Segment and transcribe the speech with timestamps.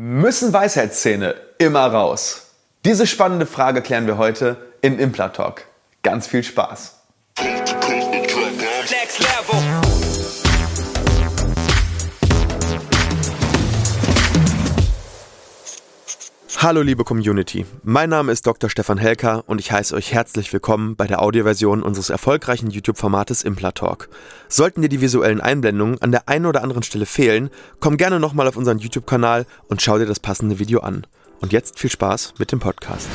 [0.00, 2.52] Müssen Weisheitszähne immer raus?
[2.84, 5.64] Diese spannende Frage klären wir heute in Implatalk.
[6.04, 6.97] Ganz viel Spaß!
[16.60, 18.68] Hallo liebe Community, mein Name ist Dr.
[18.68, 24.08] Stefan Helker und ich heiße euch herzlich willkommen bei der Audioversion unseres erfolgreichen YouTube-Formates Implatalk.
[24.48, 28.48] Sollten dir die visuellen Einblendungen an der einen oder anderen Stelle fehlen, komm gerne nochmal
[28.48, 31.06] auf unseren YouTube-Kanal und schau dir das passende Video an.
[31.40, 33.06] Und jetzt viel Spaß mit dem Podcast.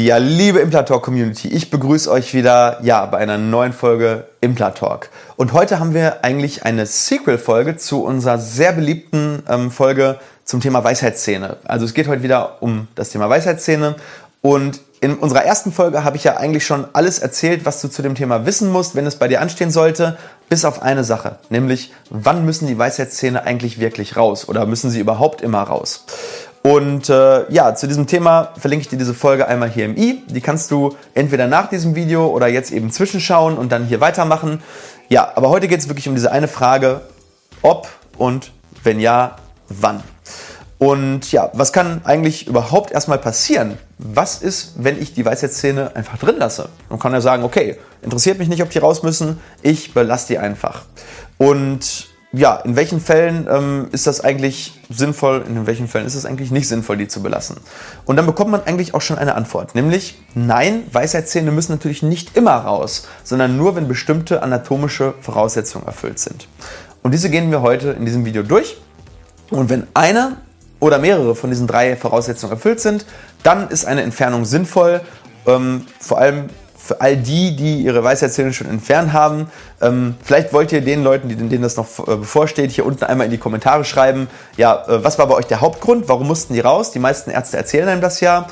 [0.00, 5.10] Ja, liebe Implatalk Community, ich begrüße euch wieder ja, bei einer neuen Folge Implatalk.
[5.34, 10.84] Und heute haben wir eigentlich eine Sequel-Folge zu unserer sehr beliebten ähm, Folge zum Thema
[10.84, 11.56] Weisheitszähne.
[11.64, 13.96] Also es geht heute wieder um das Thema Weisheitszähne
[14.40, 18.00] und in unserer ersten Folge habe ich ja eigentlich schon alles erzählt, was du zu
[18.00, 20.16] dem Thema wissen musst, wenn es bei dir anstehen sollte,
[20.48, 25.00] bis auf eine Sache, nämlich wann müssen die Weisheitszähne eigentlich wirklich raus oder müssen sie
[25.00, 26.04] überhaupt immer raus?
[26.62, 30.22] Und äh, ja, zu diesem Thema verlinke ich dir diese Folge einmal hier im i.
[30.28, 34.62] Die kannst du entweder nach diesem Video oder jetzt eben zwischenschauen und dann hier weitermachen.
[35.08, 37.02] Ja, aber heute geht es wirklich um diese eine Frage,
[37.62, 39.36] ob und wenn ja,
[39.68, 40.02] wann.
[40.78, 43.78] Und ja, was kann eigentlich überhaupt erstmal passieren?
[43.98, 46.68] Was ist, wenn ich die Weisheitszähne einfach drin lasse?
[46.88, 50.38] Man kann ja sagen, okay, interessiert mich nicht, ob die raus müssen, ich belasse die
[50.38, 50.82] einfach.
[51.36, 56.26] Und ja, in welchen Fällen ähm, ist das eigentlich sinnvoll, in welchen Fällen ist es
[56.26, 57.56] eigentlich nicht sinnvoll, die zu belassen?
[58.04, 62.36] Und dann bekommt man eigentlich auch schon eine Antwort, nämlich nein, Weisheitszähne müssen natürlich nicht
[62.36, 66.48] immer raus, sondern nur, wenn bestimmte anatomische Voraussetzungen erfüllt sind.
[67.02, 68.76] Und diese gehen wir heute in diesem Video durch.
[69.50, 70.36] Und wenn eine
[70.80, 73.06] oder mehrere von diesen drei Voraussetzungen erfüllt sind,
[73.42, 75.00] dann ist eine Entfernung sinnvoll.
[75.46, 76.50] Ähm, vor allem
[76.88, 79.50] für all die, die ihre Weisheitszähne schon entfernt haben.
[79.82, 83.30] Ähm, vielleicht wollt ihr den Leuten, denen das noch äh, bevorsteht, hier unten einmal in
[83.30, 86.08] die Kommentare schreiben, ja, äh, was war bei euch der Hauptgrund?
[86.08, 86.90] Warum mussten die raus?
[86.90, 88.46] Die meisten Ärzte erzählen einem das ja.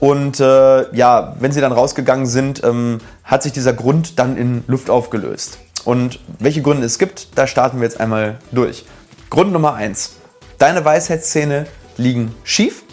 [0.00, 4.64] Und äh, ja, wenn sie dann rausgegangen sind, ähm, hat sich dieser Grund dann in
[4.66, 5.58] Luft aufgelöst.
[5.84, 8.86] Und welche Gründe es gibt, da starten wir jetzt einmal durch.
[9.28, 10.14] Grund Nummer eins:
[10.58, 11.66] Deine Weisheitszähne
[11.98, 12.84] liegen schief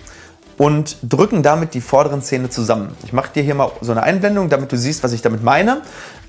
[0.60, 2.96] und drücken damit die vorderen Zähne zusammen.
[3.06, 5.82] Ich mache dir hier mal so eine Einblendung, damit du siehst, was ich damit meine.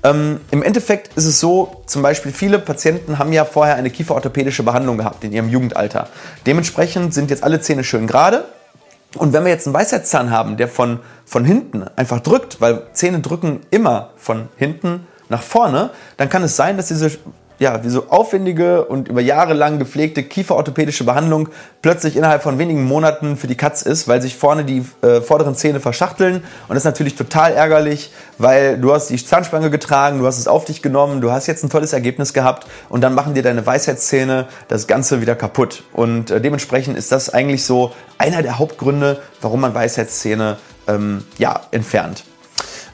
[0.03, 4.63] Ähm, Im Endeffekt ist es so, zum Beispiel viele Patienten haben ja vorher eine kieferorthopädische
[4.63, 6.07] Behandlung gehabt in ihrem Jugendalter.
[6.45, 8.45] Dementsprechend sind jetzt alle Zähne schön gerade.
[9.17, 13.19] Und wenn wir jetzt einen Weisheitszahn haben, der von, von hinten einfach drückt, weil Zähne
[13.19, 17.11] drücken immer von hinten nach vorne, dann kann es sein, dass diese
[17.61, 21.49] ja, wie so aufwendige und über Jahre lang gepflegte kieferorthopädische Behandlung
[21.83, 25.53] plötzlich innerhalb von wenigen Monaten für die Katz ist, weil sich vorne die äh, vorderen
[25.53, 26.37] Zähne verschachteln.
[26.37, 30.47] Und das ist natürlich total ärgerlich, weil du hast die Zahnspange getragen, du hast es
[30.47, 33.63] auf dich genommen, du hast jetzt ein tolles Ergebnis gehabt und dann machen dir deine
[33.63, 35.83] Weisheitszähne das Ganze wieder kaputt.
[35.93, 40.57] Und äh, dementsprechend ist das eigentlich so einer der Hauptgründe, warum man Weisheitszähne
[40.87, 42.23] ähm, ja, entfernt.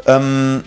[0.05, 0.66] Ähm,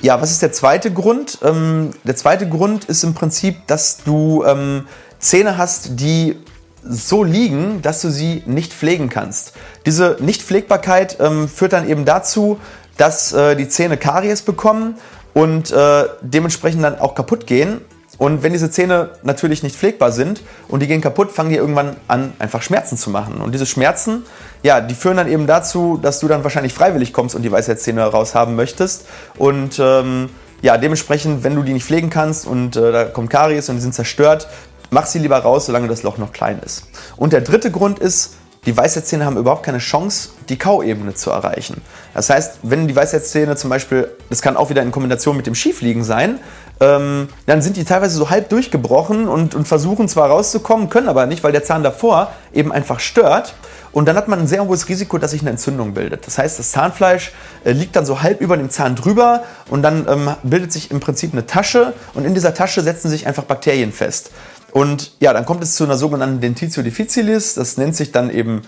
[0.00, 1.38] ja, was ist der zweite Grund?
[1.42, 4.86] Ähm, der zweite Grund ist im Prinzip, dass du ähm,
[5.18, 6.36] Zähne hast, die
[6.84, 9.52] so liegen, dass du sie nicht pflegen kannst.
[9.84, 12.58] Diese Nichtpflegbarkeit ähm, führt dann eben dazu,
[12.96, 14.96] dass äh, die Zähne Karies bekommen
[15.34, 17.80] und äh, dementsprechend dann auch kaputt gehen.
[18.18, 21.96] Und wenn diese Zähne natürlich nicht pflegbar sind und die gehen kaputt, fangen die irgendwann
[22.08, 23.40] an, einfach Schmerzen zu machen.
[23.40, 24.24] Und diese Schmerzen,
[24.62, 28.04] ja, die führen dann eben dazu, dass du dann wahrscheinlich freiwillig kommst und die Weisheitszähne
[28.04, 29.06] raushaben möchtest.
[29.36, 30.30] Und ähm,
[30.62, 33.82] ja, dementsprechend, wenn du die nicht pflegen kannst und äh, da kommt Karies und die
[33.82, 34.48] sind zerstört,
[34.90, 36.88] mach sie lieber raus, solange das Loch noch klein ist.
[37.16, 38.34] Und der dritte Grund ist,
[38.66, 41.80] die Weisheitszähne haben überhaupt keine Chance, die Kauebene zu erreichen.
[42.12, 45.54] Das heißt, wenn die Weisheitszähne zum Beispiel, das kann auch wieder in Kombination mit dem
[45.54, 46.38] Schiefliegen sein,
[46.80, 51.26] ähm, dann sind die teilweise so halb durchgebrochen und, und versuchen zwar rauszukommen, können aber
[51.26, 53.54] nicht, weil der Zahn davor eben einfach stört.
[53.90, 56.26] Und dann hat man ein sehr hohes Risiko, dass sich eine Entzündung bildet.
[56.26, 57.32] Das heißt, das Zahnfleisch
[57.64, 61.00] äh, liegt dann so halb über dem Zahn drüber und dann ähm, bildet sich im
[61.00, 64.30] Prinzip eine Tasche und in dieser Tasche setzen sich einfach Bakterien fest.
[64.70, 67.54] Und ja, dann kommt es zu einer sogenannten Dentitio difficilis.
[67.54, 68.62] Das nennt sich dann eben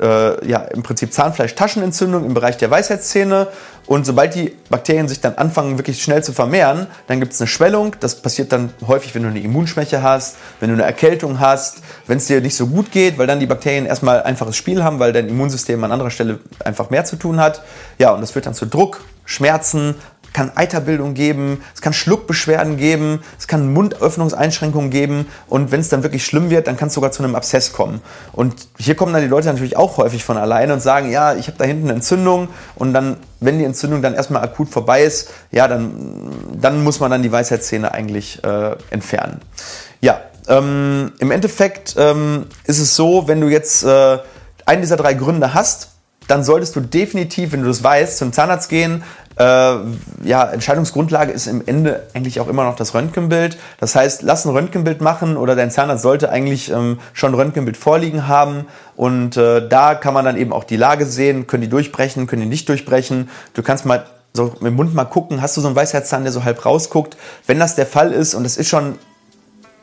[0.00, 3.48] äh, ja, im Prinzip Zahnfleischtaschenentzündung im Bereich der Weisheitszähne.
[3.86, 7.46] Und sobald die Bakterien sich dann anfangen, wirklich schnell zu vermehren, dann gibt es eine
[7.46, 7.94] Schwellung.
[8.00, 12.18] Das passiert dann häufig, wenn du eine Immunschwäche hast, wenn du eine Erkältung hast, wenn
[12.18, 15.12] es dir nicht so gut geht, weil dann die Bakterien erstmal einfaches Spiel haben, weil
[15.12, 17.62] dein Immunsystem an anderer Stelle einfach mehr zu tun hat.
[17.98, 19.94] Ja, und das führt dann zu Druck, Schmerzen,
[20.36, 26.02] kann Eiterbildung geben, es kann Schluckbeschwerden geben, es kann Mundöffnungseinschränkungen geben und wenn es dann
[26.02, 28.02] wirklich schlimm wird, dann kann es sogar zu einem Abszess kommen.
[28.32, 31.46] Und hier kommen dann die Leute natürlich auch häufig von alleine und sagen, ja, ich
[31.46, 35.30] habe da hinten eine Entzündung und dann, wenn die Entzündung dann erstmal akut vorbei ist,
[35.52, 36.30] ja, dann,
[36.60, 39.40] dann muss man dann die Weisheitszähne eigentlich äh, entfernen.
[40.02, 44.18] Ja, ähm, im Endeffekt ähm, ist es so, wenn du jetzt äh,
[44.66, 45.92] einen dieser drei Gründe hast,
[46.26, 49.02] dann solltest du definitiv, wenn du das weißt, zum Zahnarzt gehen.
[49.38, 49.76] Äh,
[50.24, 53.58] ja, Entscheidungsgrundlage ist im Ende eigentlich auch immer noch das Röntgenbild.
[53.78, 57.76] Das heißt, lass ein Röntgenbild machen oder dein Zahnarzt sollte eigentlich ähm, schon ein Röntgenbild
[57.76, 58.66] vorliegen haben.
[58.96, 62.42] Und äh, da kann man dann eben auch die Lage sehen, können die durchbrechen, können
[62.42, 63.28] die nicht durchbrechen.
[63.52, 66.32] Du kannst mal so mit dem Mund mal gucken, hast du so einen Weisheitszahn, der
[66.32, 67.16] so halb rausguckt.
[67.46, 68.98] Wenn das der Fall ist und das ist schon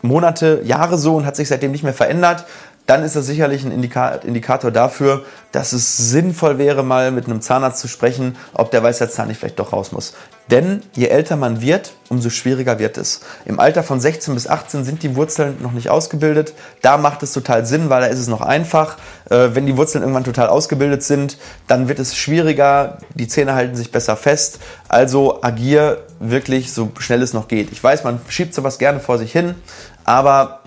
[0.01, 2.45] Monate, Jahre so und hat sich seitdem nicht mehr verändert,
[2.85, 7.79] dann ist das sicherlich ein Indikator dafür, dass es sinnvoll wäre, mal mit einem Zahnarzt
[7.79, 10.13] zu sprechen, ob der Weisheitszahn nicht vielleicht doch raus muss.
[10.51, 13.21] Denn je älter man wird, umso schwieriger wird es.
[13.45, 16.53] Im Alter von 16 bis 18 sind die Wurzeln noch nicht ausgebildet.
[16.81, 18.97] Da macht es total Sinn, weil da ist es noch einfach.
[19.29, 21.37] Äh, wenn die Wurzeln irgendwann total ausgebildet sind,
[21.67, 22.97] dann wird es schwieriger.
[23.15, 24.59] Die Zähne halten sich besser fest.
[24.89, 27.71] Also agier wirklich so schnell es noch geht.
[27.71, 29.55] Ich weiß, man schiebt sowas gerne vor sich hin,
[30.03, 30.59] aber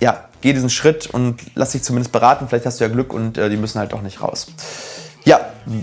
[0.00, 2.46] ja, geh diesen Schritt und lass dich zumindest beraten.
[2.48, 4.48] Vielleicht hast du ja Glück und äh, die müssen halt auch nicht raus.
[5.24, 5.40] Ja,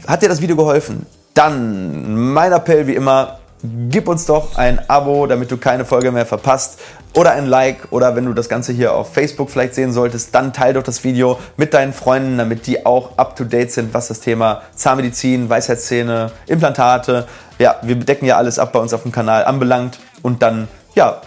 [0.07, 1.05] hat dir das Video geholfen?
[1.33, 6.25] Dann mein Appell wie immer, gib uns doch ein Abo, damit du keine Folge mehr
[6.25, 6.79] verpasst.
[7.15, 10.53] Oder ein Like oder wenn du das Ganze hier auf Facebook vielleicht sehen solltest, dann
[10.53, 14.09] teile doch das Video mit deinen Freunden, damit die auch up to date sind, was
[14.09, 17.27] das Thema Zahnmedizin, Weisheitszähne, Implantate,
[17.57, 19.99] ja, wir bedecken ja alles ab bei uns auf dem Kanal anbelangt.
[20.21, 21.21] Und dann, ja,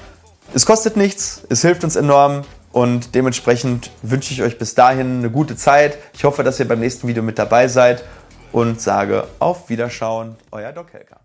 [0.55, 2.43] es kostet nichts, es hilft uns enorm.
[2.73, 5.99] Und dementsprechend wünsche ich euch bis dahin eine gute Zeit.
[6.15, 8.03] Ich hoffe, dass ihr beim nächsten Video mit dabei seid
[8.51, 11.21] und sage auf Wiederschauen, euer Doc Helker.